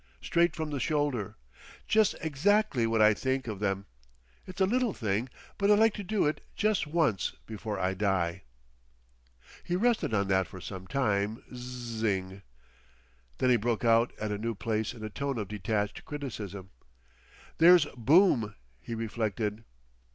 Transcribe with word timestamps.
Straight 0.19 0.55
from 0.55 0.71
the 0.71 0.79
shoulder. 0.79 1.35
Jes' 1.87 2.15
exactly 2.15 2.87
what 2.87 3.03
I 3.03 3.13
think 3.13 3.45
of 3.45 3.59
them. 3.59 3.85
It's 4.47 4.59
a 4.59 4.65
little 4.65 4.93
thing, 4.93 5.29
but 5.59 5.69
I'd 5.69 5.77
like 5.77 5.93
to 5.93 6.03
do 6.03 6.25
it 6.25 6.43
jes' 6.57 6.87
once 6.87 7.33
before 7.45 7.77
I 7.79 7.93
die."... 7.93 8.41
He 9.63 9.75
rested 9.75 10.11
on 10.11 10.27
that 10.29 10.47
for 10.47 10.59
some 10.59 10.87
time 10.87 11.43
Zzzz 11.55 12.03
ing. 12.03 12.41
Then 13.37 13.51
he 13.51 13.57
broke 13.57 13.85
out 13.85 14.11
at 14.19 14.31
a 14.31 14.39
new 14.39 14.55
place 14.55 14.95
in 14.95 15.03
a 15.03 15.09
tone 15.11 15.37
of 15.37 15.47
detached 15.47 16.03
criticism. 16.03 16.71
"There's 17.59 17.85
Boom," 17.95 18.55
he 18.79 18.95
reflected. 18.95 19.65